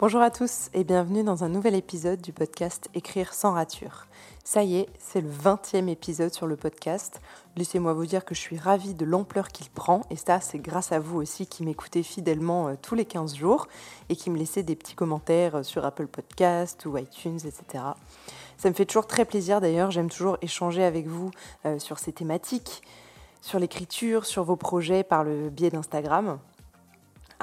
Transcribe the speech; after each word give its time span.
Bonjour 0.00 0.22
à 0.22 0.30
tous 0.30 0.70
et 0.72 0.82
bienvenue 0.82 1.22
dans 1.22 1.44
un 1.44 1.50
nouvel 1.50 1.74
épisode 1.74 2.22
du 2.22 2.32
podcast 2.32 2.88
Écrire 2.94 3.34
sans 3.34 3.52
rature. 3.52 4.06
Ça 4.44 4.62
y 4.62 4.78
est, 4.78 4.88
c'est 4.98 5.20
le 5.20 5.28
20e 5.28 5.88
épisode 5.88 6.32
sur 6.32 6.46
le 6.46 6.56
podcast. 6.56 7.20
Laissez-moi 7.54 7.92
vous 7.92 8.06
dire 8.06 8.24
que 8.24 8.34
je 8.34 8.40
suis 8.40 8.56
ravie 8.56 8.94
de 8.94 9.04
l'ampleur 9.04 9.48
qu'il 9.48 9.68
prend 9.68 10.00
et 10.08 10.16
ça 10.16 10.40
c'est 10.40 10.58
grâce 10.58 10.92
à 10.92 11.00
vous 11.00 11.20
aussi 11.20 11.46
qui 11.46 11.64
m'écoutez 11.64 12.02
fidèlement 12.02 12.68
euh, 12.68 12.76
tous 12.80 12.94
les 12.94 13.04
15 13.04 13.36
jours 13.36 13.68
et 14.08 14.16
qui 14.16 14.30
me 14.30 14.38
laissez 14.38 14.62
des 14.62 14.74
petits 14.74 14.94
commentaires 14.94 15.56
euh, 15.56 15.62
sur 15.64 15.84
Apple 15.84 16.06
Podcast 16.06 16.86
ou 16.86 16.96
iTunes, 16.96 17.40
etc. 17.44 17.84
Ça 18.56 18.70
me 18.70 18.74
fait 18.74 18.86
toujours 18.86 19.06
très 19.06 19.26
plaisir 19.26 19.60
d'ailleurs, 19.60 19.90
j'aime 19.90 20.08
toujours 20.08 20.38
échanger 20.40 20.82
avec 20.82 21.08
vous 21.08 21.30
euh, 21.66 21.78
sur 21.78 21.98
ces 21.98 22.12
thématiques, 22.12 22.80
sur 23.42 23.58
l'écriture, 23.58 24.24
sur 24.24 24.44
vos 24.44 24.56
projets 24.56 25.04
par 25.04 25.24
le 25.24 25.50
biais 25.50 25.68
d'Instagram. 25.68 26.38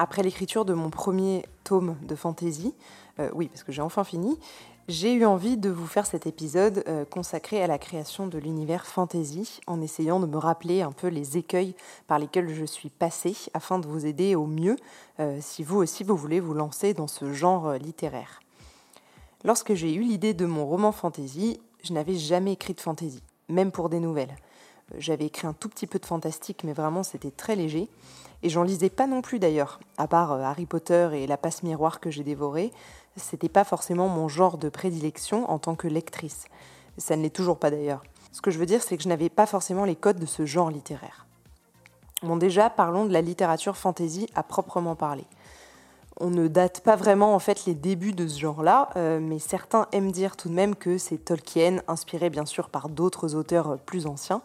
Après 0.00 0.22
l'écriture 0.22 0.64
de 0.64 0.74
mon 0.74 0.90
premier 0.90 1.44
tome 1.64 1.96
de 2.02 2.14
fantasy, 2.14 2.72
euh, 3.18 3.30
oui, 3.34 3.48
parce 3.48 3.64
que 3.64 3.72
j'ai 3.72 3.82
enfin 3.82 4.04
fini, 4.04 4.38
j'ai 4.86 5.12
eu 5.12 5.24
envie 5.24 5.56
de 5.56 5.70
vous 5.70 5.88
faire 5.88 6.06
cet 6.06 6.24
épisode 6.24 6.84
euh, 6.86 7.04
consacré 7.04 7.60
à 7.60 7.66
la 7.66 7.78
création 7.78 8.28
de 8.28 8.38
l'univers 8.38 8.86
fantasy, 8.86 9.60
en 9.66 9.82
essayant 9.82 10.20
de 10.20 10.26
me 10.26 10.36
rappeler 10.36 10.82
un 10.82 10.92
peu 10.92 11.08
les 11.08 11.36
écueils 11.36 11.74
par 12.06 12.20
lesquels 12.20 12.54
je 12.54 12.64
suis 12.64 12.90
passée, 12.90 13.34
afin 13.54 13.80
de 13.80 13.88
vous 13.88 14.06
aider 14.06 14.36
au 14.36 14.46
mieux 14.46 14.76
euh, 15.18 15.38
si 15.40 15.64
vous 15.64 15.78
aussi 15.78 16.04
vous 16.04 16.16
voulez 16.16 16.38
vous 16.38 16.54
lancer 16.54 16.94
dans 16.94 17.08
ce 17.08 17.32
genre 17.32 17.72
littéraire. 17.72 18.38
Lorsque 19.42 19.74
j'ai 19.74 19.92
eu 19.92 20.02
l'idée 20.02 20.32
de 20.32 20.46
mon 20.46 20.64
roman 20.64 20.92
fantasy, 20.92 21.60
je 21.82 21.92
n'avais 21.92 22.14
jamais 22.14 22.52
écrit 22.52 22.74
de 22.74 22.80
fantasy, 22.80 23.20
même 23.48 23.72
pour 23.72 23.88
des 23.88 23.98
nouvelles. 23.98 24.36
J'avais 24.96 25.26
écrit 25.26 25.46
un 25.46 25.52
tout 25.52 25.68
petit 25.68 25.86
peu 25.86 25.98
de 25.98 26.06
fantastique, 26.06 26.64
mais 26.64 26.72
vraiment 26.72 27.02
c'était 27.02 27.30
très 27.30 27.56
léger. 27.56 27.88
Et 28.42 28.48
j'en 28.48 28.62
lisais 28.62 28.90
pas 28.90 29.06
non 29.06 29.20
plus 29.20 29.38
d'ailleurs, 29.38 29.80
à 29.96 30.06
part 30.06 30.32
euh, 30.32 30.42
Harry 30.42 30.66
Potter 30.66 31.10
et 31.12 31.26
La 31.26 31.36
passe 31.36 31.62
miroir 31.62 32.00
que 32.00 32.10
j'ai 32.10 32.22
dévoré. 32.22 32.72
C'était 33.16 33.48
pas 33.48 33.64
forcément 33.64 34.08
mon 34.08 34.28
genre 34.28 34.58
de 34.58 34.68
prédilection 34.68 35.50
en 35.50 35.58
tant 35.58 35.74
que 35.74 35.88
lectrice. 35.88 36.46
Ça 36.96 37.16
ne 37.16 37.22
l'est 37.22 37.30
toujours 37.30 37.58
pas 37.58 37.70
d'ailleurs. 37.70 38.02
Ce 38.32 38.40
que 38.40 38.50
je 38.50 38.58
veux 38.58 38.66
dire, 38.66 38.82
c'est 38.82 38.96
que 38.96 39.02
je 39.02 39.08
n'avais 39.08 39.28
pas 39.28 39.46
forcément 39.46 39.84
les 39.84 39.96
codes 39.96 40.20
de 40.20 40.26
ce 40.26 40.46
genre 40.46 40.70
littéraire. 40.70 41.26
Bon, 42.22 42.36
déjà, 42.36 42.70
parlons 42.70 43.04
de 43.04 43.12
la 43.12 43.20
littérature 43.20 43.76
fantasy 43.76 44.28
à 44.34 44.42
proprement 44.42 44.94
parler. 44.94 45.24
On 46.20 46.30
ne 46.30 46.48
date 46.48 46.80
pas 46.80 46.96
vraiment 46.96 47.34
en 47.34 47.38
fait 47.38 47.64
les 47.64 47.74
débuts 47.74 48.12
de 48.12 48.26
ce 48.26 48.40
genre-là, 48.40 48.90
euh, 48.96 49.20
mais 49.20 49.38
certains 49.38 49.86
aiment 49.92 50.10
dire 50.10 50.36
tout 50.36 50.48
de 50.48 50.54
même 50.54 50.74
que 50.74 50.98
c'est 50.98 51.18
Tolkien, 51.18 51.80
inspiré 51.86 52.28
bien 52.28 52.44
sûr 52.44 52.70
par 52.70 52.88
d'autres 52.88 53.36
auteurs 53.36 53.70
euh, 53.70 53.76
plus 53.76 54.06
anciens, 54.06 54.42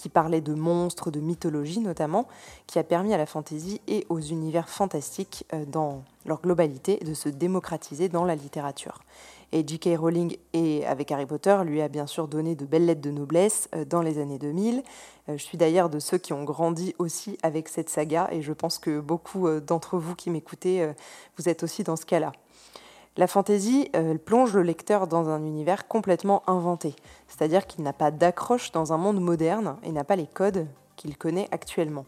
qui 0.00 0.08
parlait 0.08 0.40
de 0.40 0.54
monstres, 0.54 1.10
de 1.10 1.20
mythologie 1.20 1.80
notamment, 1.80 2.26
qui 2.66 2.78
a 2.78 2.84
permis 2.84 3.12
à 3.12 3.18
la 3.18 3.26
fantaisie 3.26 3.82
et 3.86 4.06
aux 4.08 4.18
univers 4.18 4.70
fantastiques 4.70 5.44
euh, 5.52 5.66
dans 5.66 6.04
leur 6.24 6.40
globalité 6.40 6.96
de 7.04 7.12
se 7.12 7.28
démocratiser 7.28 8.08
dans 8.08 8.24
la 8.24 8.34
littérature. 8.34 9.00
Et 9.52 9.62
J.K. 9.66 9.98
Rowling, 9.98 10.38
et 10.54 10.86
avec 10.86 11.12
Harry 11.12 11.26
Potter, 11.26 11.58
lui 11.66 11.82
a 11.82 11.88
bien 11.88 12.06
sûr 12.06 12.28
donné 12.28 12.54
de 12.54 12.64
belles 12.64 12.86
lettres 12.86 13.02
de 13.02 13.10
noblesse 13.10 13.68
euh, 13.74 13.84
dans 13.84 14.00
les 14.00 14.18
années 14.18 14.38
2000. 14.38 14.82
Euh, 15.28 15.36
je 15.36 15.42
suis 15.42 15.58
d'ailleurs 15.58 15.90
de 15.90 15.98
ceux 15.98 16.16
qui 16.16 16.32
ont 16.32 16.44
grandi 16.44 16.94
aussi 16.98 17.36
avec 17.42 17.68
cette 17.68 17.90
saga, 17.90 18.28
et 18.32 18.40
je 18.40 18.54
pense 18.54 18.78
que 18.78 19.00
beaucoup 19.00 19.50
d'entre 19.60 19.98
vous 19.98 20.14
qui 20.14 20.30
m'écoutez, 20.30 20.90
vous 21.36 21.50
êtes 21.50 21.62
aussi 21.62 21.84
dans 21.84 21.96
ce 21.96 22.06
cas-là. 22.06 22.32
La 23.16 23.26
fantaisie 23.26 23.90
plonge 24.24 24.54
le 24.54 24.62
lecteur 24.62 25.06
dans 25.06 25.28
un 25.28 25.44
univers 25.44 25.88
complètement 25.88 26.42
inventé, 26.48 26.94
c'est-à-dire 27.28 27.66
qu'il 27.66 27.82
n'a 27.84 27.92
pas 27.92 28.10
d'accroche 28.10 28.72
dans 28.72 28.92
un 28.92 28.96
monde 28.96 29.20
moderne 29.20 29.76
et 29.82 29.92
n'a 29.92 30.04
pas 30.04 30.16
les 30.16 30.26
codes 30.26 30.66
qu'il 30.96 31.16
connaît 31.16 31.48
actuellement. 31.50 32.04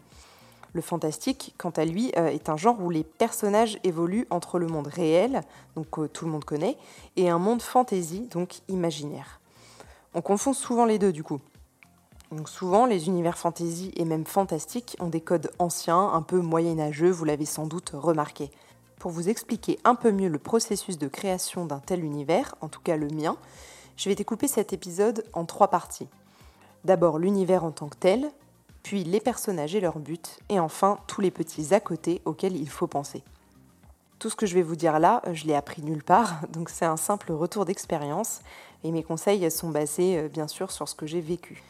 Le 0.73 0.81
fantastique, 0.81 1.53
quant 1.59 1.69
à 1.71 1.85
lui, 1.85 2.11
euh, 2.17 2.27
est 2.27 2.49
un 2.49 2.57
genre 2.57 2.81
où 2.81 2.89
les 2.89 3.03
personnages 3.03 3.79
évoluent 3.83 4.25
entre 4.31 4.57
le 4.57 4.65
monde 4.65 4.87
réel, 4.87 5.41
donc 5.75 5.89
que 5.91 6.07
tout 6.07 6.25
le 6.25 6.31
monde 6.31 6.45
connaît, 6.45 6.77
et 7.15 7.29
un 7.29 7.37
monde 7.37 7.61
fantaisie, 7.61 8.27
donc 8.31 8.61
imaginaire. 8.69 9.39
On 10.15 10.21
confond 10.21 10.53
souvent 10.53 10.85
les 10.85 10.97
deux 10.97 11.13
du 11.13 11.23
coup. 11.23 11.39
Donc 12.31 12.49
souvent, 12.49 12.87
les 12.87 13.07
univers 13.07 13.37
fantasy 13.37 13.91
et 13.95 14.05
même 14.05 14.25
fantastiques 14.25 14.97
ont 14.99 15.09
des 15.09 15.21
codes 15.21 15.51
anciens, 15.59 16.09
un 16.11 16.23
peu 16.23 16.39
moyenâgeux, 16.39 17.11
vous 17.11 17.25
l'avez 17.25 17.45
sans 17.45 17.67
doute 17.67 17.91
remarqué. 17.93 18.49
Pour 19.03 19.11
vous 19.11 19.27
expliquer 19.27 19.79
un 19.83 19.95
peu 19.95 20.13
mieux 20.13 20.29
le 20.29 20.39
processus 20.39 20.97
de 20.97 21.09
création 21.09 21.65
d'un 21.65 21.79
tel 21.79 22.05
univers, 22.05 22.55
en 22.61 22.69
tout 22.69 22.79
cas 22.79 22.95
le 22.95 23.09
mien, 23.09 23.35
je 23.97 24.07
vais 24.07 24.15
découper 24.15 24.47
cet 24.47 24.71
épisode 24.71 25.25
en 25.33 25.43
trois 25.43 25.67
parties. 25.67 26.07
D'abord 26.85 27.19
l'univers 27.19 27.65
en 27.65 27.71
tant 27.71 27.89
que 27.89 27.97
tel, 27.97 28.31
puis 28.81 29.03
les 29.03 29.19
personnages 29.19 29.75
et 29.75 29.81
leurs 29.81 29.99
buts, 29.99 30.21
et 30.47 30.57
enfin 30.57 30.99
tous 31.05 31.19
les 31.19 31.31
petits 31.31 31.73
à 31.73 31.81
côté 31.81 32.21
auxquels 32.23 32.55
il 32.55 32.69
faut 32.69 32.87
penser. 32.87 33.25
Tout 34.19 34.29
ce 34.29 34.37
que 34.37 34.45
je 34.45 34.55
vais 34.55 34.61
vous 34.61 34.77
dire 34.77 34.97
là, 34.99 35.21
je 35.33 35.47
l'ai 35.47 35.55
appris 35.55 35.81
nulle 35.81 36.05
part, 36.05 36.39
donc 36.53 36.69
c'est 36.69 36.85
un 36.85 36.95
simple 36.95 37.33
retour 37.33 37.65
d'expérience, 37.65 38.39
et 38.85 38.91
mes 38.91 39.03
conseils 39.03 39.51
sont 39.51 39.69
basés 39.69 40.17
euh, 40.17 40.29
bien 40.29 40.47
sûr 40.47 40.71
sur 40.71 40.87
ce 40.87 40.95
que 40.95 41.07
j'ai 41.07 41.19
vécu. 41.19 41.61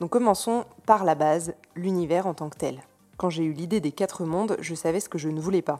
Donc 0.00 0.10
commençons 0.10 0.64
par 0.86 1.04
la 1.04 1.14
base, 1.14 1.54
l'univers 1.76 2.26
en 2.26 2.34
tant 2.34 2.50
que 2.50 2.58
tel. 2.58 2.82
Quand 3.16 3.30
j'ai 3.30 3.44
eu 3.44 3.52
l'idée 3.52 3.78
des 3.78 3.92
quatre 3.92 4.24
mondes, 4.24 4.56
je 4.58 4.74
savais 4.74 4.98
ce 4.98 5.08
que 5.08 5.18
je 5.18 5.28
ne 5.28 5.40
voulais 5.40 5.62
pas. 5.62 5.78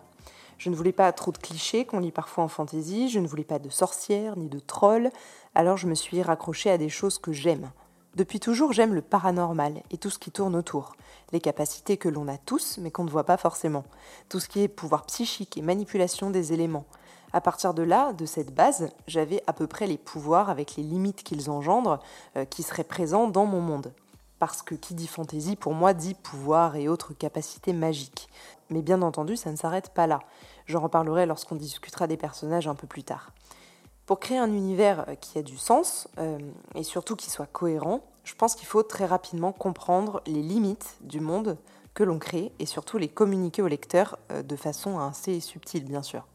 Je 0.61 0.69
ne 0.69 0.77
voulais 0.77 0.93
pas 0.93 1.11
trop 1.13 1.33
de 1.33 1.39
clichés 1.39 1.87
qu'on 1.87 2.01
lit 2.01 2.13
parfois 2.13 2.45
en 2.45 2.49
fantaisie, 2.49 3.09
je 3.09 3.19
ne 3.19 3.27
voulais 3.27 3.45
pas 3.45 3.59
de 3.59 3.71
sorcières 3.71 4.37
ni 4.37 4.51
de 4.51 4.59
trolls, 4.59 5.11
alors 5.55 5.79
je 5.79 5.87
me 5.87 5.95
suis 5.95 6.21
raccrochée 6.21 6.71
à 6.71 6.77
des 6.77 6.91
choses 6.91 7.17
que 7.17 7.33
j'aime. 7.33 7.71
Depuis 8.15 8.41
toujours, 8.41 8.75
j'aime 8.75 8.93
le 8.93 9.01
paranormal 9.01 9.83
et 9.91 9.97
tout 9.97 10.11
ce 10.11 10.19
qui 10.19 10.31
tourne 10.31 10.55
autour, 10.55 10.97
les 11.33 11.41
capacités 11.41 11.97
que 11.97 12.11
l'on 12.11 12.29
a 12.29 12.37
tous 12.37 12.77
mais 12.77 12.91
qu'on 12.91 13.05
ne 13.05 13.11
voit 13.11 13.25
pas 13.25 13.39
forcément, 13.39 13.85
tout 14.29 14.39
ce 14.39 14.51
qui 14.51 14.61
est 14.61 14.69
pouvoir 14.69 15.07
psychique 15.07 15.57
et 15.57 15.63
manipulation 15.63 16.29
des 16.29 16.53
éléments. 16.53 16.85
À 17.33 17.41
partir 17.41 17.73
de 17.73 17.83
là, 17.83 18.13
de 18.13 18.27
cette 18.27 18.55
base, 18.55 18.91
j'avais 19.07 19.43
à 19.47 19.55
peu 19.55 19.67
près 19.67 19.87
les 19.87 19.97
pouvoirs 19.97 20.51
avec 20.51 20.77
les 20.77 20.83
limites 20.83 21.23
qu'ils 21.23 21.51
engendrent 21.51 22.01
euh, 22.37 22.45
qui 22.45 22.63
seraient 22.63 22.85
présents 22.85 23.29
dans 23.29 23.47
mon 23.47 23.63
monde 23.63 23.95
parce 24.41 24.63
que 24.63 24.75
qui 24.75 24.95
dit 24.95 25.07
fantaisie 25.07 25.55
pour 25.55 25.75
moi 25.75 25.95
dit 25.95 26.15
pouvoir 26.15 26.75
et 26.75 26.89
autres 26.89 27.13
capacités 27.13 27.73
magiques. 27.73 28.29
Mais 28.71 28.83
bien 28.83 29.03
entendu, 29.03 29.37
ça 29.37 29.53
ne 29.53 29.57
s'arrête 29.57 29.91
pas 29.91 30.09
là. 30.09 30.21
J'en 30.67 30.81
reparlerai 30.81 31.27
lorsqu'on 31.27 31.57
discutera 31.57 32.07
des 32.07 32.17
personnages 32.17 32.67
un 32.67 32.75
peu 32.75 32.89
plus 32.89 33.05
tard. 33.05 33.33
Pour 34.07 34.19
créer 34.19 34.39
un 34.39 34.53
univers 34.53 35.09
euh, 35.09 35.15
qui 35.15 35.39
a 35.39 35.43
du 35.43 35.59
sens 35.59 36.09
euh, 36.19 36.39
et 36.75 36.83
surtout 36.83 37.15
qui 37.15 37.31
soit 37.31 37.47
cohérent, 37.47 38.01
je 38.25 38.35
pense 38.35 38.57
qu'il 38.57 38.67
faut 38.67 38.83
très 38.83 39.05
rapidement 39.05 39.53
comprendre 39.53 40.23
les 40.27 40.43
limites 40.43 40.97
du 41.03 41.21
monde 41.21 41.59
que 41.95 42.03
l'on 42.03 42.19
crée 42.19 42.51
et 42.59 42.67
surtout 42.67 42.99
les 42.99 43.09
communiquer 43.09 43.63
au 43.63 43.69
lecteur 43.69 44.19
euh, 44.33 44.43
de 44.43 44.57
façon 44.57 44.99
assez 44.99 45.39
subtile, 45.41 45.85
bien 45.85 46.03
sûr. 46.03 46.27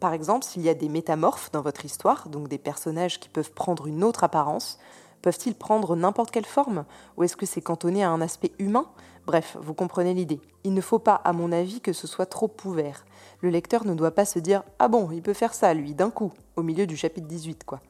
Par 0.00 0.12
exemple, 0.12 0.44
s'il 0.44 0.62
y 0.62 0.68
a 0.68 0.74
des 0.74 0.88
métamorphes 0.88 1.52
dans 1.52 1.62
votre 1.62 1.84
histoire, 1.84 2.28
donc 2.28 2.48
des 2.48 2.58
personnages 2.58 3.20
qui 3.20 3.28
peuvent 3.28 3.52
prendre 3.52 3.86
une 3.86 4.02
autre 4.02 4.24
apparence, 4.24 4.80
Peuvent-ils 5.22 5.54
prendre 5.54 5.94
n'importe 5.94 6.32
quelle 6.32 6.44
forme? 6.44 6.84
Ou 7.16 7.22
est-ce 7.22 7.36
que 7.36 7.46
c'est 7.46 7.60
cantonné 7.62 8.02
à 8.02 8.10
un 8.10 8.20
aspect 8.20 8.52
humain? 8.58 8.86
Bref, 9.24 9.56
vous 9.60 9.72
comprenez 9.72 10.14
l'idée. 10.14 10.40
Il 10.64 10.74
ne 10.74 10.80
faut 10.80 10.98
pas, 10.98 11.14
à 11.14 11.32
mon 11.32 11.52
avis, 11.52 11.80
que 11.80 11.92
ce 11.92 12.08
soit 12.08 12.26
trop 12.26 12.50
ouvert. 12.64 13.04
Le 13.40 13.50
lecteur 13.50 13.84
ne 13.84 13.94
doit 13.94 14.10
pas 14.10 14.24
se 14.24 14.40
dire 14.40 14.64
Ah 14.80 14.88
bon, 14.88 15.10
il 15.12 15.22
peut 15.22 15.32
faire 15.32 15.54
ça, 15.54 15.74
lui, 15.74 15.94
d'un 15.94 16.10
coup, 16.10 16.32
au 16.56 16.62
milieu 16.62 16.86
du 16.86 16.96
chapitre 16.96 17.28
18, 17.28 17.64
quoi. 17.64 17.80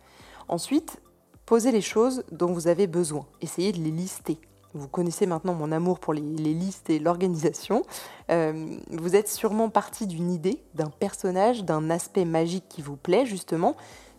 Ensuite, 0.49 1.01
posez 1.47 1.73
les 1.73 1.81
choses 1.81 2.25
dont 2.31 2.53
vous 2.53 2.69
avez 2.69 2.87
besoin. 2.87 3.25
Essayez 3.41 3.73
de 3.73 3.79
les 3.79 3.91
lister. 3.91 4.39
Vous 4.75 4.89
connaissez 4.89 5.27
maintenant 5.27 5.55
mon 5.55 5.73
amour 5.73 6.01
pour 6.01 6.15
les, 6.15 6.21
listes 6.21 6.91
et 6.91 6.99
l'organisation. 6.99 7.83
Euh, 8.31 8.77
vous 8.91 9.17
êtes 9.17 9.29
sûrement 9.29 9.71
parti 9.71 10.07
d'une 10.07 10.31
idée, 10.31 10.63
d'un 10.75 10.91
personnage, 10.91 11.65
d'un 11.65 11.91
aspect 11.91 12.25
magique 12.25 12.69
qui 12.69 12.83
vous 12.83 12.97
plaît, 12.97 13.25
justement. 13.25 13.77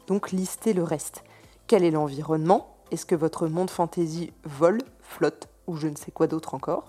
Donc, 0.08 0.32
listez 0.32 0.74
le 0.74 0.84
reste. 0.84 1.24
Quel 1.68 1.84
est 1.84 1.92
l'environnement? 1.92 2.73
Est-ce 2.94 3.08
que 3.08 3.16
votre 3.16 3.48
monde 3.48 3.72
fantaisie 3.72 4.32
vole, 4.44 4.78
flotte 5.02 5.50
ou 5.66 5.76
je 5.76 5.88
ne 5.88 5.96
sais 5.96 6.12
quoi 6.12 6.28
d'autre 6.28 6.54
encore? 6.54 6.86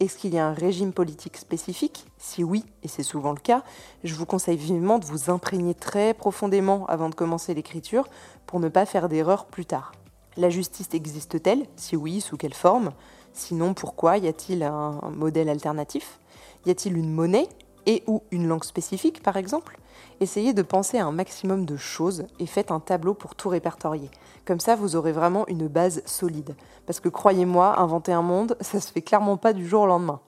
Est-ce 0.00 0.18
qu'il 0.18 0.34
y 0.34 0.38
a 0.38 0.46
un 0.46 0.52
régime 0.52 0.92
politique 0.92 1.38
spécifique? 1.38 2.04
Si 2.18 2.44
oui, 2.44 2.62
et 2.82 2.88
c'est 2.88 3.02
souvent 3.02 3.32
le 3.32 3.40
cas, 3.40 3.62
je 4.04 4.14
vous 4.14 4.26
conseille 4.26 4.58
vivement 4.58 4.98
de 4.98 5.06
vous 5.06 5.30
imprégner 5.30 5.74
très 5.74 6.12
profondément 6.12 6.84
avant 6.88 7.08
de 7.08 7.14
commencer 7.14 7.54
l'écriture 7.54 8.06
pour 8.44 8.60
ne 8.60 8.68
pas 8.68 8.84
faire 8.84 9.08
d'erreur 9.08 9.46
plus 9.46 9.64
tard. 9.64 9.92
La 10.36 10.50
justice 10.50 10.88
existe-t-elle? 10.92 11.66
Si 11.76 11.96
oui, 11.96 12.20
sous 12.20 12.36
quelle 12.36 12.52
forme? 12.52 12.92
Sinon, 13.32 13.72
pourquoi? 13.72 14.18
Y 14.18 14.28
a-t-il 14.28 14.62
un 14.62 15.00
modèle 15.14 15.48
alternatif? 15.48 16.20
Y 16.66 16.70
a-t-il 16.70 16.98
une 16.98 17.14
monnaie 17.14 17.48
et 17.86 18.02
ou 18.06 18.22
une 18.30 18.46
langue 18.46 18.64
spécifique 18.64 19.22
par 19.22 19.38
exemple? 19.38 19.78
Essayez 20.20 20.52
de 20.52 20.62
penser 20.62 20.98
à 20.98 21.06
un 21.06 21.12
maximum 21.12 21.64
de 21.66 21.76
choses 21.76 22.24
et 22.38 22.46
faites 22.46 22.70
un 22.70 22.80
tableau 22.80 23.14
pour 23.14 23.34
tout 23.34 23.48
répertorier. 23.48 24.10
Comme 24.44 24.60
ça, 24.60 24.76
vous 24.76 24.96
aurez 24.96 25.12
vraiment 25.12 25.46
une 25.48 25.68
base 25.68 26.02
solide. 26.06 26.54
Parce 26.86 27.00
que 27.00 27.08
croyez-moi, 27.08 27.78
inventer 27.80 28.12
un 28.12 28.22
monde, 28.22 28.56
ça 28.60 28.80
se 28.80 28.92
fait 28.92 29.02
clairement 29.02 29.36
pas 29.36 29.52
du 29.52 29.66
jour 29.66 29.82
au 29.82 29.86
lendemain. 29.86 30.20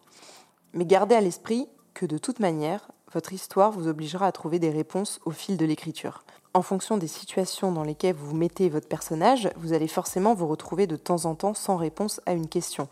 Mais 0.75 0.85
gardez 0.85 1.15
à 1.15 1.20
l'esprit 1.20 1.69
que 1.94 2.06
de 2.06 2.19
toute 2.19 2.41
manière, 2.41 2.88
votre 3.12 3.32
histoire 3.32 3.70
vous 3.73 3.88
obligera 3.88 4.26
à 4.26 4.32
trouver 4.32 4.59
des 4.59 4.70
réponses 4.70 5.20
au 5.25 5.31
fil 5.31 5.56
de 5.56 5.65
l'écriture. 5.65 6.25
En 6.55 6.62
fonction 6.62 6.97
des 6.99 7.06
situations 7.06 7.73
dans 7.73 7.85
lesquelles 7.85 8.14
vous 8.14 8.37
mettez 8.37 8.69
votre 8.69 8.88
personnage, 8.88 9.50
vous 9.56 9.73
allez 9.73 9.88
forcément 9.88 10.35
vous 10.35 10.47
retrouver 10.47 10.87
de 10.87 10.97
temps 10.97 11.25
en 11.25 11.35
temps 11.35 11.55
sans 11.55 11.76
réponse 11.76 12.21
à 12.26 12.32
une 12.32 12.49
question. 12.49 12.88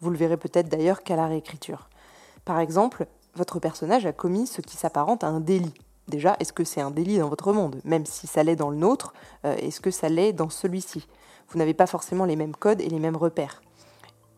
Vous 0.00 0.10
le 0.10 0.16
verrez 0.16 0.36
peut-être 0.36 0.68
d'ailleurs 0.68 1.02
qu'à 1.02 1.16
la 1.16 1.26
réécriture. 1.26 1.88
Par 2.44 2.60
exemple, 2.60 3.06
votre 3.34 3.58
personnage 3.58 4.06
a 4.06 4.12
commis 4.12 4.46
ce 4.46 4.60
qui 4.60 4.76
s'apparente 4.76 5.24
à 5.24 5.28
un 5.28 5.40
délit. 5.40 5.74
Déjà, 6.08 6.36
est-ce 6.38 6.52
que 6.52 6.64
c'est 6.64 6.80
un 6.80 6.90
délit 6.90 7.18
dans 7.18 7.28
votre 7.28 7.52
monde? 7.52 7.80
Même 7.84 8.06
si 8.06 8.26
ça 8.26 8.42
l'est 8.42 8.56
dans 8.56 8.70
le 8.70 8.76
nôtre, 8.76 9.12
euh, 9.44 9.56
est-ce 9.56 9.80
que 9.80 9.90
ça 9.90 10.08
l'est 10.08 10.32
dans 10.32 10.48
celui-ci? 10.48 11.06
Vous 11.48 11.58
n'avez 11.58 11.74
pas 11.74 11.86
forcément 11.86 12.24
les 12.24 12.36
mêmes 12.36 12.54
codes 12.54 12.80
et 12.80 12.88
les 12.88 12.98
mêmes 12.98 13.16
repères. 13.16 13.62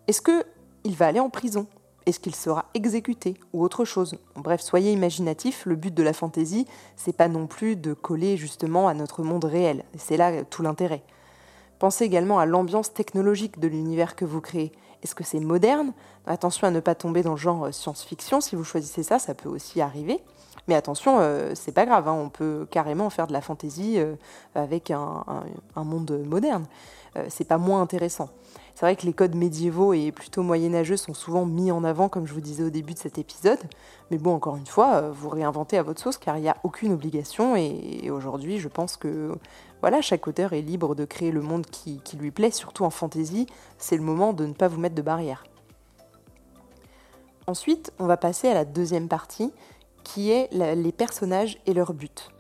Est-ce 0.06 0.22
qu'il 0.22 0.96
va 0.96 1.06
aller 1.06 1.20
en 1.20 1.30
prison? 1.30 1.66
Est-ce 2.06 2.20
qu'il 2.20 2.34
sera 2.34 2.64
exécuté 2.72 3.34
ou 3.52 3.62
autre 3.62 3.84
chose? 3.84 4.16
Bref, 4.34 4.62
soyez 4.62 4.92
imaginatif. 4.92 5.66
Le 5.66 5.76
but 5.76 5.92
de 5.92 6.02
la 6.02 6.14
fantaisie, 6.14 6.66
c'est 6.96 7.14
pas 7.14 7.28
non 7.28 7.46
plus 7.46 7.76
de 7.76 7.92
coller 7.92 8.38
justement 8.38 8.88
à 8.88 8.94
notre 8.94 9.22
monde 9.22 9.44
réel. 9.44 9.84
C'est 9.98 10.16
là 10.16 10.44
tout 10.44 10.62
l'intérêt. 10.62 11.02
Pensez 11.78 12.04
également 12.04 12.38
à 12.38 12.46
l'ambiance 12.46 12.94
technologique 12.94 13.60
de 13.60 13.68
l'univers 13.68 14.16
que 14.16 14.24
vous 14.24 14.40
créez. 14.40 14.72
Est-ce 15.02 15.14
que 15.14 15.24
c'est 15.24 15.40
moderne? 15.40 15.92
Attention 16.26 16.66
à 16.66 16.70
ne 16.70 16.80
pas 16.80 16.94
tomber 16.94 17.22
dans 17.22 17.32
le 17.32 17.36
genre 17.36 17.66
euh, 17.66 17.72
science-fiction. 17.72 18.40
Si 18.40 18.56
vous 18.56 18.64
choisissez 18.64 19.02
ça, 19.02 19.18
ça 19.18 19.34
peut 19.34 19.48
aussi 19.48 19.80
arriver. 19.80 20.20
Mais 20.66 20.74
attention, 20.74 21.18
euh, 21.20 21.52
c'est 21.54 21.72
pas 21.72 21.86
grave. 21.86 22.08
Hein. 22.08 22.12
on 22.12 22.28
peut 22.28 22.66
carrément 22.70 23.08
faire 23.10 23.26
de 23.26 23.32
la 23.32 23.40
fantaisie 23.40 23.98
euh, 23.98 24.16
avec 24.54 24.90
un, 24.90 25.24
monde 25.76 26.22
moderne. 26.26 26.66
c'est 27.28 27.46
pas 27.46 27.58
moins 27.58 27.80
intéressant. 27.80 28.28
C'est 28.78 28.86
vrai 28.86 28.94
que 28.94 29.06
les 29.06 29.12
codes 29.12 29.34
médiévaux 29.34 29.92
et 29.92 30.12
plutôt 30.12 30.44
moyenâgeux 30.44 30.96
sont 30.96 31.12
souvent 31.12 31.44
mis 31.44 31.72
en 31.72 31.82
avant, 31.82 32.08
comme 32.08 32.28
je 32.28 32.32
vous 32.32 32.40
disais 32.40 32.62
au 32.62 32.70
début 32.70 32.94
de 32.94 32.98
cet 33.00 33.18
épisode. 33.18 33.58
Mais 34.12 34.18
bon, 34.18 34.32
encore 34.32 34.54
une 34.54 34.68
fois, 34.68 35.10
vous 35.10 35.28
réinventez 35.28 35.76
à 35.78 35.82
votre 35.82 36.00
sauce 36.00 36.16
car 36.16 36.36
il 36.36 36.42
n'y 36.42 36.48
a 36.48 36.56
aucune 36.62 36.92
obligation. 36.92 37.56
Et, 37.56 38.08
aujourd'hui, 38.12 38.60
je 38.60 38.68
pense 38.68 38.96
que 38.96 39.32
voilà, 39.80 40.00
chaque 40.00 40.28
auteur 40.28 40.52
est 40.52 40.60
libre 40.60 40.94
de 40.94 41.04
créer 41.04 41.32
le 41.32 41.40
monde 41.40 41.66
qui, 41.66 42.00
lui 42.20 42.30
plaît, 42.30 42.52
surtout 42.52 42.84
en 42.84 42.90
fantaisie. 42.90 43.46
C'est 43.78 43.96
le 43.96 44.04
moment 44.04 44.32
de 44.32 44.46
ne 44.46 44.52
pas 44.52 44.68
vous 44.68 44.78
mettre 44.78 44.94
de 44.94 45.02
barrière. 45.02 45.42
Ensuite, 47.48 47.92
on 47.98 48.06
va 48.06 48.16
passer 48.16 48.46
à 48.46 48.54
la 48.54 48.64
deuxième 48.64 49.08
partie, 49.08 49.52
qui 50.04 50.30
est 50.30 50.52
les 50.52 50.92
personnages 50.92 51.58
et 51.66 51.74
leur 51.74 51.94
but. 51.94 52.30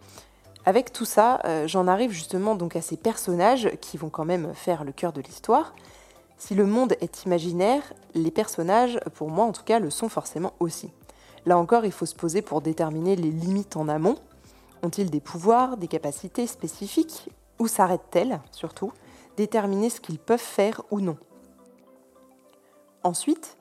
Avec 0.66 0.92
tout 0.92 1.04
ça, 1.04 1.40
euh, 1.46 1.66
j'en 1.66 1.88
arrive 1.88 2.12
justement 2.12 2.54
donc 2.54 2.76
à 2.76 2.80
ces 2.80 2.96
personnages 2.96 3.70
qui 3.80 3.96
vont 3.96 4.10
quand 4.10 4.24
même 4.24 4.54
faire 4.54 4.84
le 4.84 4.92
cœur 4.92 5.12
de 5.12 5.20
l'histoire. 5.20 5.74
Si 6.38 6.54
le 6.54 6.66
monde 6.66 6.94
est 7.00 7.24
imaginaire, 7.24 7.82
les 8.14 8.30
personnages, 8.30 9.00
pour 9.14 9.28
moi 9.28 9.44
en 9.44 9.52
tout 9.52 9.64
cas, 9.64 9.80
le 9.80 9.90
sont 9.90 10.08
forcément 10.08 10.52
aussi. 10.60 10.90
Là 11.46 11.58
encore, 11.58 11.84
il 11.84 11.92
faut 11.92 12.06
se 12.06 12.14
poser 12.14 12.42
pour 12.42 12.60
déterminer 12.60 13.16
les 13.16 13.30
limites 13.30 13.76
en 13.76 13.88
amont, 13.88 14.16
ont-ils 14.82 15.10
des 15.10 15.20
pouvoirs, 15.20 15.76
des 15.76 15.88
capacités 15.88 16.46
spécifiques? 16.46 17.28
Où 17.58 17.66
s'arrêtent-elles, 17.66 18.40
surtout? 18.52 18.92
Déterminer 19.36 19.90
ce 19.90 20.00
qu'ils 20.00 20.20
peuvent 20.20 20.38
faire 20.38 20.82
ou 20.92 21.00
non. 21.00 21.16
Ensuite, 23.02 23.56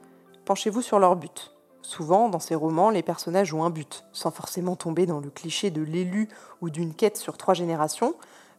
penchez-vous 0.46 0.84
sur 0.84 1.00
leur 1.00 1.16
but. 1.16 1.56
Souvent, 1.82 2.30
dans 2.30 2.40
ces 2.40 2.54
romans, 2.54 2.92
les 2.92 3.02
personnages 3.02 3.54
ont 3.54 3.64
un 3.64 3.70
but, 3.72 4.06
sans 4.12 4.30
forcément 4.30 4.76
tomber 4.76 5.06
dans 5.06 5.20
le 5.20 5.30
cliché 5.32 5.72
de 5.72 5.82
l'élu 5.82 6.30
ou 6.62 6.70
d'une 6.70 6.94
quête 6.94 7.18
sur 7.18 7.38
trois 7.38 7.54
générations 7.56 8.14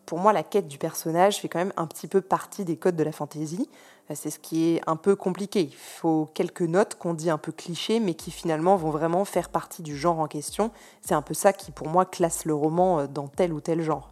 pour 0.09 0.19
moi, 0.19 0.33
la 0.33 0.43
quête 0.43 0.69
du 0.69 0.79
personnage 0.79 1.37
fait 1.37 1.51
quand 1.51 1.59
même 1.59 1.75
un 1.77 1.87
petit 1.87 2.07
peu 2.07 2.23
partie 2.23 2.65
des 2.65 2.79
codes 2.79 2.97
de 2.97 3.05
la 3.05 3.13
fantaisie. 3.13 3.69
Euh, 4.11 4.15
c'est 4.17 4.31
ce 4.31 4.39
qui 4.39 4.71
est 4.71 4.81
un 4.87 4.97
peu 4.97 5.15
compliqué. 5.17 5.61
Il 5.61 5.77
faut 5.77 6.31
quelques 6.33 6.63
notes 6.63 6.95
qu'on 6.95 7.13
dit 7.13 7.29
un 7.29 7.37
peu 7.37 7.53
clichés, 7.53 8.01
mais 8.01 8.15
qui 8.15 8.31
finalement 8.31 8.77
vont 8.77 8.89
vraiment 8.89 9.27
faire 9.27 9.51
partie 9.51 9.83
du 9.83 9.95
genre 9.95 10.19
en 10.19 10.27
question. 10.27 10.71
C'est 11.03 11.13
un 11.13 11.21
peu 11.21 11.35
ça 11.35 11.53
qui, 11.53 11.73
pour 11.73 11.89
moi, 11.89 12.07
classe 12.07 12.47
le 12.47 12.55
roman 12.55 13.01
euh, 13.01 13.07
dans 13.07 13.29
tel 13.29 13.53
ou 13.53 13.61
tel 13.61 13.83
genre. 13.83 14.11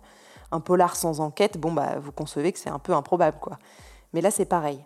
Un 0.52 0.60
polar 0.60 0.96
sans 0.96 1.20
enquête, 1.20 1.56
bon, 1.56 1.72
bah, 1.72 1.98
vous 1.98 2.12
concevez 2.12 2.52
que 2.52 2.58
c'est 2.58 2.68
un 2.68 2.78
peu 2.78 2.92
improbable, 2.92 3.38
quoi. 3.40 3.58
Mais 4.12 4.20
là, 4.20 4.30
c'est 4.30 4.44
pareil. 4.44 4.84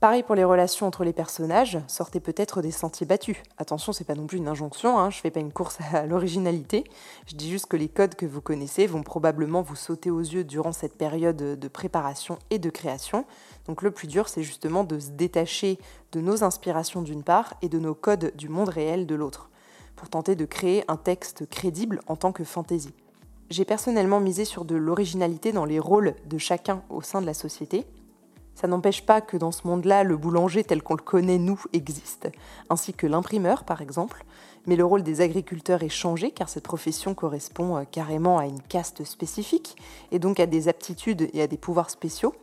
Pareil 0.00 0.22
pour 0.22 0.36
les 0.36 0.44
relations 0.44 0.86
entre 0.86 1.02
les 1.02 1.12
personnages, 1.12 1.80
sortez 1.88 2.20
peut-être 2.20 2.62
des 2.62 2.70
sentiers 2.70 3.04
battus. 3.04 3.38
Attention, 3.56 3.92
c'est 3.92 4.04
pas 4.04 4.14
non 4.14 4.28
plus 4.28 4.38
une 4.38 4.46
injonction, 4.46 4.96
hein, 4.96 5.10
je 5.10 5.18
fais 5.18 5.32
pas 5.32 5.40
une 5.40 5.52
course 5.52 5.78
à 5.92 6.06
l'originalité. 6.06 6.84
Je 7.26 7.34
dis 7.34 7.50
juste 7.50 7.66
que 7.66 7.76
les 7.76 7.88
codes 7.88 8.14
que 8.14 8.24
vous 8.24 8.40
connaissez 8.40 8.86
vont 8.86 9.02
probablement 9.02 9.60
vous 9.60 9.74
sauter 9.74 10.12
aux 10.12 10.20
yeux 10.20 10.44
durant 10.44 10.70
cette 10.70 10.96
période 10.96 11.36
de 11.58 11.68
préparation 11.68 12.38
et 12.50 12.60
de 12.60 12.70
création. 12.70 13.24
Donc 13.66 13.82
le 13.82 13.90
plus 13.90 14.06
dur, 14.06 14.28
c'est 14.28 14.44
justement 14.44 14.84
de 14.84 15.00
se 15.00 15.10
détacher 15.10 15.80
de 16.12 16.20
nos 16.20 16.44
inspirations 16.44 17.02
d'une 17.02 17.24
part 17.24 17.54
et 17.60 17.68
de 17.68 17.80
nos 17.80 17.96
codes 17.96 18.32
du 18.36 18.48
monde 18.48 18.68
réel 18.68 19.04
de 19.04 19.16
l'autre, 19.16 19.50
pour 19.96 20.08
tenter 20.08 20.36
de 20.36 20.44
créer 20.44 20.84
un 20.86 20.96
texte 20.96 21.48
crédible 21.50 22.02
en 22.06 22.14
tant 22.14 22.30
que 22.30 22.44
fantaisie. 22.44 22.94
J'ai 23.50 23.64
personnellement 23.64 24.20
misé 24.20 24.44
sur 24.44 24.64
de 24.64 24.76
l'originalité 24.76 25.50
dans 25.50 25.64
les 25.64 25.80
rôles 25.80 26.14
de 26.26 26.38
chacun 26.38 26.84
au 26.88 27.02
sein 27.02 27.20
de 27.20 27.26
la 27.26 27.34
société 27.34 27.84
ça 28.58 28.66
n'empêche 28.66 29.06
pas 29.06 29.20
que 29.20 29.36
dans 29.36 29.52
ce 29.52 29.68
monde-là, 29.68 30.02
le 30.02 30.16
boulanger 30.16 30.64
tel 30.64 30.82
qu'on 30.82 30.96
le 30.96 31.02
connaît, 31.02 31.38
nous, 31.38 31.62
existe, 31.72 32.28
ainsi 32.70 32.92
que 32.92 33.06
l'imprimeur, 33.06 33.62
par 33.62 33.82
exemple. 33.82 34.24
Mais 34.66 34.74
le 34.74 34.84
rôle 34.84 35.04
des 35.04 35.20
agriculteurs 35.20 35.84
est 35.84 35.88
changé 35.88 36.32
car 36.32 36.48
cette 36.48 36.64
profession 36.64 37.14
correspond 37.14 37.76
euh, 37.76 37.84
carrément 37.88 38.36
à 38.36 38.46
une 38.46 38.60
caste 38.60 39.04
spécifique 39.04 39.76
et 40.10 40.18
donc 40.18 40.40
à 40.40 40.46
des 40.46 40.66
aptitudes 40.66 41.30
et 41.32 41.40
à 41.40 41.46
des 41.46 41.56
pouvoirs 41.56 41.88
spéciaux. 41.88 42.34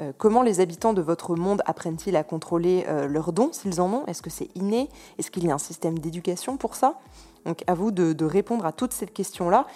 Euh, 0.00 0.12
comment 0.18 0.42
les 0.42 0.60
habitants 0.60 0.92
de 0.92 1.00
votre 1.00 1.36
monde 1.36 1.62
apprennent-ils 1.64 2.16
à 2.16 2.22
contrôler 2.22 2.84
euh, 2.88 3.06
leurs 3.06 3.32
dons 3.32 3.48
s'ils 3.50 3.80
en 3.80 3.90
ont? 3.90 4.04
Est-ce 4.04 4.20
que 4.20 4.28
c'est 4.28 4.50
inné? 4.56 4.90
Est-ce 5.18 5.30
qu'il 5.30 5.46
y 5.46 5.50
a 5.50 5.54
un 5.54 5.58
système 5.58 5.98
d'éducation 5.98 6.58
pour 6.58 6.74
ça? 6.74 7.00
Donc 7.46 7.64
à 7.66 7.72
vous 7.72 7.92
de, 7.92 8.12
de 8.12 8.24
répondre 8.26 8.66
à 8.66 8.72
toutes 8.72 8.92
ces 8.92 9.06
questions-là 9.06 9.66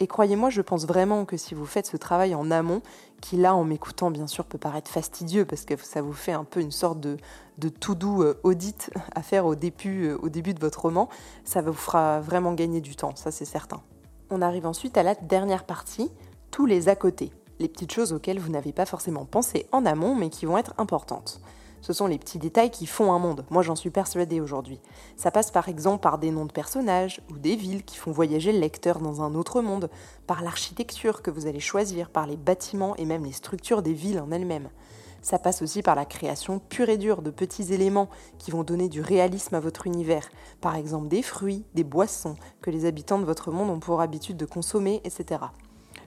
et 0.00 0.06
croyez-moi, 0.06 0.48
je 0.48 0.62
pense 0.62 0.86
vraiment 0.86 1.26
que 1.26 1.36
si 1.36 1.54
vous 1.54 1.66
faites 1.66 1.86
ce 1.86 1.98
travail 1.98 2.34
en 2.34 2.50
amont, 2.50 2.80
qui 3.20 3.36
là, 3.36 3.54
en 3.54 3.64
m'écoutant, 3.64 4.10
bien 4.10 4.26
sûr, 4.26 4.46
peut 4.46 4.56
paraître 4.56 4.90
fastidieux 4.90 5.44
parce 5.44 5.66
que 5.66 5.76
ça 5.76 6.00
vous 6.00 6.14
fait 6.14 6.32
un 6.32 6.44
peu 6.44 6.60
une 6.60 6.70
sorte 6.70 7.00
de, 7.00 7.18
de 7.58 7.68
tout 7.68 7.94
doux 7.94 8.22
euh, 8.22 8.40
audit 8.42 8.90
à 9.14 9.22
faire 9.22 9.44
au 9.44 9.54
début, 9.54 10.06
euh, 10.06 10.18
au 10.22 10.30
début 10.30 10.54
de 10.54 10.60
votre 10.60 10.80
roman, 10.80 11.10
ça 11.44 11.60
vous 11.60 11.74
fera 11.74 12.20
vraiment 12.20 12.54
gagner 12.54 12.80
du 12.80 12.96
temps, 12.96 13.14
ça 13.14 13.30
c'est 13.30 13.44
certain. 13.44 13.82
On 14.30 14.40
arrive 14.40 14.64
ensuite 14.64 14.96
à 14.96 15.02
la 15.02 15.14
dernière 15.14 15.64
partie, 15.64 16.10
tous 16.50 16.64
les 16.64 16.88
à 16.88 16.96
côté, 16.96 17.30
les 17.58 17.68
petites 17.68 17.92
choses 17.92 18.14
auxquelles 18.14 18.38
vous 18.38 18.50
n'avez 18.50 18.72
pas 18.72 18.86
forcément 18.86 19.26
pensé 19.26 19.66
en 19.70 19.84
amont 19.84 20.14
mais 20.14 20.30
qui 20.30 20.46
vont 20.46 20.56
être 20.56 20.72
importantes. 20.78 21.42
Ce 21.82 21.92
sont 21.92 22.06
les 22.06 22.18
petits 22.18 22.38
détails 22.38 22.70
qui 22.70 22.86
font 22.86 23.12
un 23.12 23.18
monde. 23.18 23.44
Moi, 23.50 23.62
j'en 23.62 23.76
suis 23.76 23.90
persuadée 23.90 24.40
aujourd'hui. 24.40 24.80
Ça 25.16 25.30
passe 25.30 25.50
par 25.50 25.68
exemple 25.68 26.02
par 26.02 26.18
des 26.18 26.30
noms 26.30 26.44
de 26.44 26.52
personnages 26.52 27.22
ou 27.30 27.38
des 27.38 27.56
villes 27.56 27.84
qui 27.84 27.96
font 27.96 28.10
voyager 28.10 28.52
le 28.52 28.58
lecteur 28.58 28.98
dans 28.98 29.22
un 29.22 29.34
autre 29.34 29.62
monde, 29.62 29.90
par 30.26 30.42
l'architecture 30.42 31.22
que 31.22 31.30
vous 31.30 31.46
allez 31.46 31.60
choisir, 31.60 32.10
par 32.10 32.26
les 32.26 32.36
bâtiments 32.36 32.96
et 32.96 33.04
même 33.04 33.24
les 33.24 33.32
structures 33.32 33.82
des 33.82 33.94
villes 33.94 34.20
en 34.20 34.30
elles-mêmes. 34.30 34.68
Ça 35.22 35.38
passe 35.38 35.60
aussi 35.60 35.82
par 35.82 35.94
la 35.94 36.06
création 36.06 36.60
pure 36.60 36.88
et 36.88 36.96
dure 36.96 37.20
de 37.20 37.30
petits 37.30 37.74
éléments 37.74 38.08
qui 38.38 38.50
vont 38.50 38.62
donner 38.62 38.88
du 38.88 39.02
réalisme 39.02 39.54
à 39.54 39.60
votre 39.60 39.86
univers, 39.86 40.28
par 40.60 40.76
exemple 40.76 41.08
des 41.08 41.22
fruits, 41.22 41.64
des 41.74 41.84
boissons 41.84 42.36
que 42.62 42.70
les 42.70 42.86
habitants 42.86 43.18
de 43.18 43.26
votre 43.26 43.50
monde 43.50 43.70
ont 43.70 43.80
pour 43.80 44.00
habitude 44.00 44.38
de 44.38 44.46
consommer, 44.46 45.02
etc. 45.04 45.40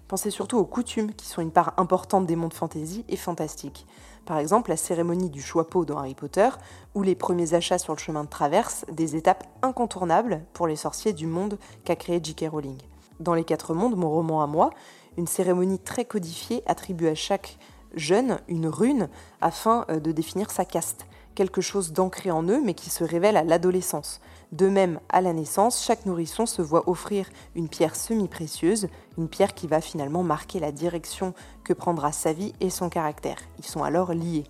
Pensez 0.07 0.31
surtout 0.31 0.57
aux 0.57 0.65
coutumes 0.65 1.13
qui 1.13 1.27
sont 1.27 1.41
une 1.41 1.51
part 1.51 1.73
importante 1.77 2.25
des 2.25 2.35
mondes 2.35 2.53
fantasy 2.53 3.05
et 3.07 3.17
fantastiques. 3.17 3.85
Par 4.25 4.37
exemple, 4.37 4.69
la 4.69 4.77
cérémonie 4.77 5.29
du 5.29 5.41
choix-peau 5.41 5.83
dans 5.83 5.97
Harry 5.97 6.15
Potter 6.15 6.49
ou 6.95 7.03
les 7.03 7.15
premiers 7.15 7.53
achats 7.55 7.77
sur 7.77 7.93
le 7.93 7.99
chemin 7.99 8.23
de 8.23 8.29
traverse, 8.29 8.85
des 8.91 9.17
étapes 9.17 9.43
incontournables 9.61 10.45
pour 10.53 10.65
les 10.65 10.77
sorciers 10.77 11.11
du 11.11 11.27
monde 11.27 11.57
qu'a 11.83 11.97
créé 11.97 12.21
J.K. 12.23 12.45
Rowling. 12.49 12.77
Dans 13.19 13.33
Les 13.33 13.43
Quatre 13.43 13.73
Mondes, 13.73 13.97
mon 13.97 14.09
roman 14.09 14.41
à 14.41 14.47
moi, 14.47 14.69
une 15.17 15.27
cérémonie 15.27 15.79
très 15.79 16.05
codifiée 16.05 16.63
attribue 16.65 17.07
à 17.07 17.15
chaque 17.15 17.57
jeune 17.95 18.39
une 18.47 18.67
rune 18.67 19.09
afin 19.41 19.85
euh, 19.89 19.99
de 19.99 20.11
définir 20.11 20.51
sa 20.51 20.65
caste, 20.65 21.05
quelque 21.35 21.61
chose 21.61 21.91
d'ancré 21.91 22.31
en 22.31 22.43
eux 22.43 22.61
mais 22.63 22.73
qui 22.73 22.89
se 22.89 23.03
révèle 23.03 23.37
à 23.37 23.43
l'adolescence. 23.43 24.21
De 24.53 24.69
même, 24.69 24.99
à 25.09 25.19
la 25.19 25.33
naissance, 25.33 25.83
chaque 25.83 26.05
nourrisson 26.05 26.45
se 26.45 26.61
voit 26.61 26.87
offrir 26.87 27.27
une 27.55 27.67
pierre 27.67 27.95
semi-précieuse, 27.95 28.87
une 29.17 29.27
pierre 29.27 29.55
qui 29.55 29.65
va 29.65 29.81
finalement 29.81 30.21
marquer 30.21 30.59
la 30.59 30.71
direction 30.71 31.33
que 31.63 31.73
prendra 31.73 32.11
sa 32.11 32.33
vie 32.33 32.53
et 32.59 32.69
son 32.69 32.87
caractère. 32.87 33.37
Ils 33.57 33.65
sont 33.65 33.83
alors 33.83 34.13
liés. 34.13 34.43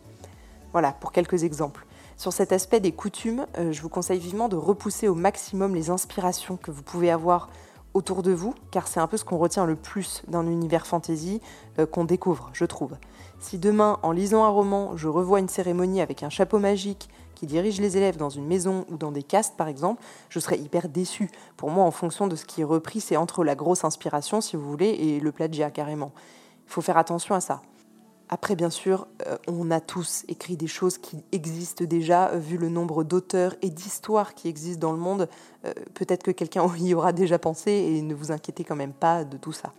Voilà, 0.73 0.91
pour 0.91 1.13
quelques 1.13 1.45
exemples. 1.45 1.85
Sur 2.17 2.33
cet 2.33 2.51
aspect 2.51 2.81
des 2.81 2.91
coutumes, 2.91 3.45
euh, 3.57 3.71
je 3.71 3.81
vous 3.81 3.87
conseille 3.87 4.19
vivement 4.19 4.49
de 4.49 4.57
repousser 4.57 5.07
au 5.07 5.15
maximum 5.15 5.73
les 5.73 5.89
inspirations 5.89 6.57
que 6.57 6.69
vous 6.69 6.83
pouvez 6.83 7.09
avoir 7.09 7.47
autour 7.93 8.23
de 8.23 8.33
vous, 8.33 8.55
car 8.71 8.89
c'est 8.89 8.99
un 8.99 9.07
peu 9.07 9.15
ce 9.15 9.23
qu'on 9.23 9.37
retient 9.37 9.65
le 9.65 9.77
plus 9.77 10.23
d'un 10.27 10.45
univers 10.47 10.85
fantasy 10.85 11.39
euh, 11.79 11.85
qu'on 11.85 12.03
découvre, 12.03 12.49
je 12.51 12.65
trouve. 12.65 12.97
Si 13.39 13.57
demain, 13.57 13.99
en 14.03 14.11
lisant 14.11 14.43
un 14.43 14.49
roman, 14.49 14.97
je 14.97 15.07
revois 15.07 15.39
une 15.39 15.47
cérémonie 15.47 16.01
avec 16.01 16.23
un 16.23 16.29
chapeau 16.29 16.59
magique 16.59 17.07
qui 17.43 17.47
dirige 17.47 17.81
les 17.81 17.97
élèves 17.97 18.15
dans 18.15 18.29
une 18.29 18.47
maison 18.47 18.85
ou 18.89 18.95
dans 18.95 19.11
des 19.11 19.21
castes, 19.21 19.57
par 19.57 19.67
exemple, 19.67 20.01
je 20.29 20.39
serais 20.39 20.57
hyper 20.57 20.87
déçue. 20.87 21.29
Pour 21.57 21.71
moi, 21.71 21.83
en 21.83 21.91
fonction 21.91 22.27
de 22.27 22.37
ce 22.37 22.45
qui 22.45 22.61
est 22.61 22.63
repris, 22.63 23.01
c'est 23.01 23.17
entre 23.17 23.43
la 23.43 23.53
grosse 23.53 23.83
inspiration, 23.83 24.39
si 24.39 24.55
vous 24.55 24.63
voulez, 24.63 24.87
et 24.87 25.19
le 25.19 25.33
plagiat, 25.33 25.69
carrément. 25.69 26.13
Il 26.65 26.71
faut 26.71 26.79
faire 26.79 26.95
attention 26.95 27.35
à 27.35 27.41
ça. 27.41 27.61
Après, 28.29 28.55
bien 28.55 28.69
sûr, 28.69 29.07
euh, 29.27 29.35
on 29.49 29.71
a 29.71 29.81
tous 29.81 30.23
écrit 30.29 30.55
des 30.55 30.67
choses 30.67 30.97
qui 30.97 31.25
existent 31.33 31.83
déjà, 31.83 32.29
euh, 32.29 32.37
vu 32.37 32.57
le 32.57 32.69
nombre 32.69 33.03
d'auteurs 33.03 33.55
et 33.61 33.69
d'histoires 33.69 34.35
qui 34.35 34.47
existent 34.47 34.87
dans 34.87 34.93
le 34.93 34.99
monde. 34.99 35.27
Euh, 35.65 35.73
peut-être 35.95 36.23
que 36.23 36.31
quelqu'un 36.31 36.65
y 36.77 36.93
aura 36.93 37.11
déjà 37.11 37.39
pensé 37.39 37.71
et 37.71 38.01
ne 38.01 38.15
vous 38.15 38.31
inquiétez 38.31 38.63
quand 38.63 38.77
même 38.77 38.93
pas 38.93 39.25
de 39.25 39.35
tout 39.35 39.51
ça. 39.51 39.73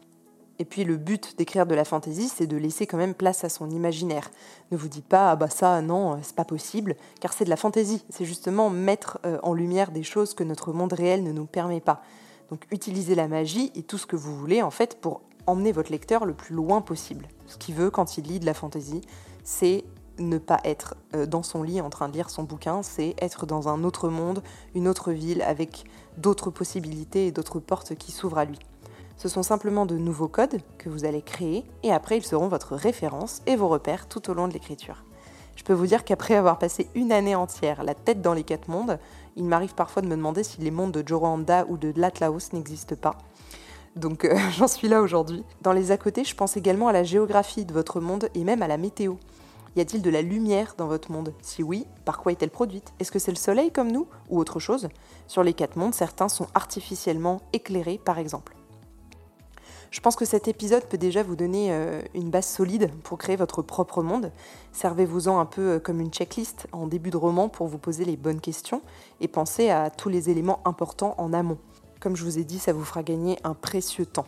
Et 0.59 0.65
puis 0.65 0.85
le 0.85 0.97
but 0.97 1.37
d'écrire 1.37 1.67
de 1.67 1.75
la 1.75 1.85
fantaisie, 1.85 2.29
c'est 2.29 2.47
de 2.47 2.57
laisser 2.57 2.87
quand 2.87 2.97
même 2.97 3.15
place 3.15 3.43
à 3.45 3.49
son 3.49 3.71
imaginaire. 3.71 4.31
Ne 4.71 4.77
vous 4.77 4.89
dites 4.89 5.07
pas 5.07 5.31
ah 5.31 5.37
bah 5.37 5.51
ça 5.51 5.81
non, 5.83 6.19
c'est 6.23 6.37
pas 6.37 6.45
possible, 6.45 6.97
car 7.21 7.33
c'est 7.33 7.45
de 7.45 7.51
la 7.51 7.57
fantaisie. 7.57 8.05
C'est 8.11 8.25
justement 8.25 8.71
mettre 8.71 9.19
euh, 9.27 9.39
en 9.43 9.53
lumière 9.53 9.91
des 9.91 10.05
choses 10.05 10.35
que 10.35 10.45
notre 10.45 10.73
monde 10.73 10.93
réel 10.93 11.23
ne 11.25 11.33
nous 11.33 11.47
permet 11.47 11.81
pas. 11.81 12.03
Donc 12.51 12.67
utilisez 12.71 13.15
la 13.15 13.27
magie 13.27 13.73
et 13.75 13.83
tout 13.83 13.99
ce 13.99 14.07
que 14.07 14.17
vous 14.17 14.37
voulez 14.37 14.63
en 14.63 14.71
fait 14.71 15.01
pour 15.01 15.23
emmener 15.47 15.73
votre 15.73 15.91
lecteur 15.91 16.25
le 16.25 16.35
plus 16.35 16.55
loin 16.55 16.81
possible. 16.81 17.27
Ce 17.47 17.57
qu'il 17.57 17.75
veut 17.75 17.91
quand 17.91 18.17
il 18.17 18.25
lit 18.25 18.41
de 18.41 18.47
la 18.47 18.55
fantaisie, 18.55 19.01
c'est 19.43 19.85
ne 20.19 20.39
pas 20.39 20.61
être 20.65 20.95
euh, 21.15 21.27
dans 21.27 21.43
son 21.43 21.63
lit 21.63 21.81
en 21.81 21.91
train 21.91 22.09
de 22.09 22.15
lire 22.15 22.31
son 22.31 22.45
bouquin, 22.45 22.83
c'est 22.83 23.15
être 23.19 23.47
dans 23.47 23.69
un 23.69 23.83
autre 23.85 24.09
monde, 24.09 24.43
une 24.75 24.89
autre 24.89 25.13
ville, 25.13 25.43
avec 25.43 25.85
d'autres 26.17 26.51
possibilités 26.51 27.27
et 27.27 27.33
d'autres 27.33 27.59
portes 27.59 27.95
qui 27.97 28.13
s'ouvrent 28.13 28.39
à 28.39 28.45
lui. 28.45 28.59
Ce 29.17 29.29
sont 29.29 29.43
simplement 29.43 29.87
de 29.87 29.97
nouveaux 29.97 30.29
codes 30.29 30.61
que 30.79 30.89
vous 30.89 31.05
allez 31.05 31.23
créer 31.23 31.65
et 31.83 31.93
après 31.93 32.17
ils 32.17 32.25
seront 32.25 32.49
votre 32.49 32.75
référence 32.75 33.43
et 33.47 33.57
vos 33.57 33.69
repères 33.69 34.09
tout 34.09 34.31
au 34.31 34.35
long 34.35 34.49
de 34.49 34.53
l'écriture. 34.53 35.05
Je 35.57 35.63
peux 35.63 35.73
vous 35.73 35.87
dire 35.87 36.05
qu'après 36.05 36.35
avoir 36.35 36.59
passé 36.59 36.89
une 36.95 37.13
année 37.13 37.35
entière 37.35 37.85
la 37.85 37.95
tête 37.95 38.21
dans 38.21 38.35
les 38.35 38.43
quatre 38.43 38.69
mondes, 38.69 38.99
il 39.37 39.45
m'arrive 39.45 39.75
parfois 39.75 40.03
de 40.03 40.09
me 40.09 40.17
demander 40.17 40.43
si 40.43 40.61
les 40.61 40.71
mondes 40.71 40.93
de 40.93 41.07
Joroanda 41.07 41.65
ou 41.69 41.77
de 41.77 41.93
Latlaos 41.97 42.53
n'existent 42.53 42.97
pas. 42.97 43.17
Donc 43.97 44.25
euh, 44.25 44.37
j'en 44.57 44.69
suis 44.69 44.89
là 44.89 45.01
aujourd'hui. 45.01 45.45
Dans 45.63 45.73
les 45.73 45.93
à 45.93 45.97
côté, 45.97 46.25
je 46.25 46.35
pense 46.35 46.57
également 46.57 46.89
à 46.89 46.93
la 46.93 47.05
géographie 47.05 47.65
de 47.65 47.73
votre 47.73 48.01
monde 48.01 48.29
et 48.35 48.45
même 48.45 48.63
à 48.63 48.69
la 48.69 48.77
météo. 48.77 49.15
Y 49.77 49.81
a-t-il 49.81 50.03
de 50.03 50.11
la 50.11 50.23
lumière 50.23 50.75
dans 50.79 50.87
votre 50.87 51.11
monde? 51.11 51.35
Si 51.43 51.63
oui, 51.63 51.85
par 52.05 52.19
quoi 52.19 52.31
est-elle 52.31 52.51
produite? 52.51 52.93
Est-ce 53.01 53.11
que 53.11 53.19
c'est 53.19 53.33
le 53.33 53.37
soleil 53.37 53.73
comme 53.73 53.91
nous 53.91 54.07
ou 54.31 54.39
autre 54.39 54.61
chose? 54.61 54.89
Sur 55.27 55.43
les 55.43 55.53
quatre 55.53 55.77
mondes, 55.77 55.95
certains 55.95 56.29
sont 56.29 56.47
artificiellement 56.55 57.41
éclairés 57.53 58.01
par 58.05 58.19
exemple. 58.19 58.55
Je 59.95 60.01
pense 60.01 60.17
que 60.17 60.25
cet 60.25 60.49
épisode 60.49 60.87
peut 60.87 60.99
déjà 60.99 61.23
vous 61.23 61.37
donner 61.37 61.69
euh, 61.71 62.03
une 62.15 62.29
base 62.29 62.47
solide 62.47 62.91
pour 63.05 63.17
créer 63.17 63.37
votre 63.37 63.63
propre 63.63 64.03
monde. 64.03 64.33
Servez-vous-en 64.73 65.39
un 65.39 65.47
peu 65.47 65.75
euh, 65.75 65.79
comme 65.79 66.01
une 66.01 66.11
checklist 66.11 66.67
en 66.73 66.89
début 66.89 67.11
de 67.11 67.17
roman 67.17 67.49
pour 67.49 67.69
vous 67.69 67.79
poser 67.79 68.05
les 68.05 68.17
bonnes 68.17 68.41
questions 68.41 68.83
et 69.21 69.29
pensez 69.29 69.71
à 69.71 69.91
tous 69.91 70.09
les 70.09 70.31
éléments 70.31 70.59
importants 70.65 71.15
en 71.17 71.33
amont. 71.33 71.59
Comme 72.01 72.17
je 72.17 72.25
vous 72.25 72.41
ai 72.41 72.45
dit, 72.45 72.59
ça 72.59 72.73
vous 72.73 72.85
fera 72.85 73.05
gagner 73.05 73.39
un 73.45 73.55
précieux 73.55 74.05
temps. 74.05 74.27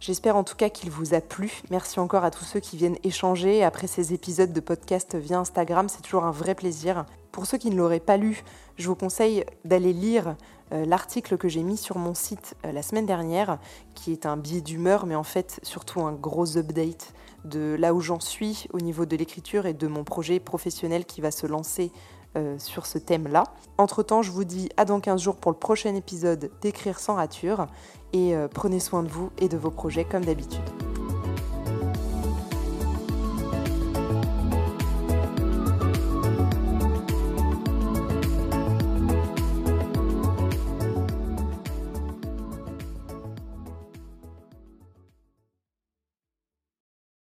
J'espère 0.00 0.34
en 0.34 0.42
tout 0.42 0.56
cas 0.56 0.70
qu'il 0.70 0.90
vous 0.90 1.14
a 1.14 1.20
plu. 1.20 1.62
Merci 1.70 2.00
encore 2.00 2.24
à 2.24 2.32
tous 2.32 2.44
ceux 2.44 2.58
qui 2.58 2.76
viennent 2.76 2.98
échanger 3.04 3.62
après 3.62 3.86
ces 3.86 4.12
épisodes 4.12 4.52
de 4.52 4.60
podcast 4.60 5.14
via 5.14 5.38
Instagram. 5.38 5.88
C'est 5.88 6.02
toujours 6.02 6.24
un 6.24 6.32
vrai 6.32 6.56
plaisir. 6.56 7.06
Pour 7.30 7.46
ceux 7.46 7.58
qui 7.58 7.70
ne 7.70 7.76
l'auraient 7.76 8.00
pas 8.00 8.16
lu, 8.16 8.42
je 8.76 8.88
vous 8.88 8.96
conseille 8.96 9.44
d'aller 9.64 9.92
lire 9.92 10.36
l'article 10.72 11.36
que 11.36 11.48
j'ai 11.48 11.62
mis 11.62 11.76
sur 11.76 11.98
mon 11.98 12.14
site 12.14 12.56
euh, 12.64 12.72
la 12.72 12.82
semaine 12.82 13.06
dernière, 13.06 13.58
qui 13.94 14.12
est 14.12 14.26
un 14.26 14.36
billet 14.36 14.60
d'humeur, 14.60 15.06
mais 15.06 15.14
en 15.14 15.22
fait 15.22 15.60
surtout 15.62 16.02
un 16.02 16.12
gros 16.12 16.56
update 16.56 17.14
de 17.44 17.76
là 17.78 17.94
où 17.94 18.00
j'en 18.00 18.20
suis 18.20 18.66
au 18.72 18.80
niveau 18.80 19.06
de 19.06 19.16
l'écriture 19.16 19.66
et 19.66 19.74
de 19.74 19.86
mon 19.86 20.04
projet 20.04 20.40
professionnel 20.40 21.04
qui 21.04 21.20
va 21.20 21.30
se 21.30 21.46
lancer 21.46 21.92
euh, 22.36 22.58
sur 22.58 22.86
ce 22.86 22.98
thème-là. 22.98 23.44
Entre-temps, 23.78 24.22
je 24.22 24.30
vous 24.30 24.44
dis 24.44 24.68
à 24.76 24.84
dans 24.84 25.00
15 25.00 25.22
jours 25.22 25.36
pour 25.36 25.52
le 25.52 25.56
prochain 25.56 25.94
épisode 25.94 26.50
d'Écrire 26.60 26.98
sans 26.98 27.14
rature 27.14 27.66
et 28.12 28.34
euh, 28.34 28.48
prenez 28.48 28.80
soin 28.80 29.02
de 29.02 29.08
vous 29.08 29.30
et 29.38 29.48
de 29.48 29.56
vos 29.56 29.70
projets 29.70 30.04
comme 30.04 30.24
d'habitude. 30.24 30.95